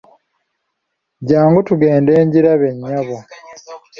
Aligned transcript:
Jjangu 1.21 1.59
tugende 1.67 2.11
ngirabe 2.25 2.69
nnyabo. 2.75 3.17